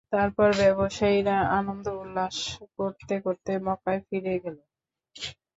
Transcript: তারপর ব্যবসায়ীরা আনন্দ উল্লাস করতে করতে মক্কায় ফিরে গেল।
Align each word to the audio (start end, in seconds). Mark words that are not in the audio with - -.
তারপর 0.13 0.49
ব্যবসায়ীরা 0.61 1.37
আনন্দ 1.57 1.85
উল্লাস 2.01 2.37
করতে 2.77 3.15
করতে 3.25 3.51
মক্কায় 3.65 4.01
ফিরে 4.07 4.33
গেল। 4.43 4.57